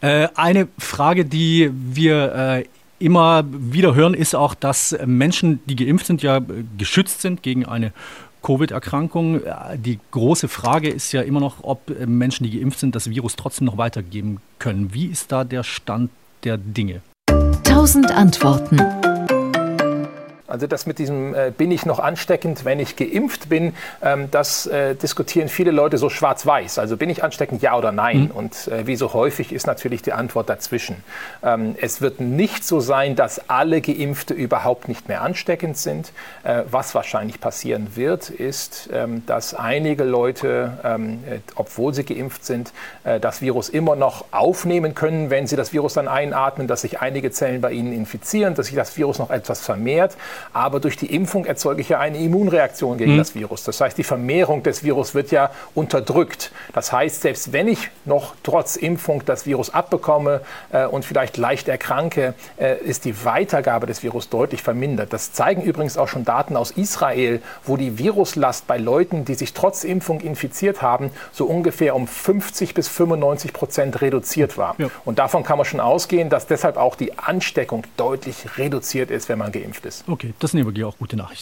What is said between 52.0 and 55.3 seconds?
Immunreaktion gegen mhm. das Virus. Das heißt, die Vermehrung des Virus wird